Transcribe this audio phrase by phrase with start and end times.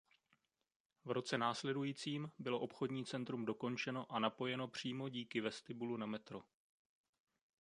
[1.05, 6.41] V roce následujícím bylo obchodní centrum dokončeno a napojeno přímo díky vestibulu na metro.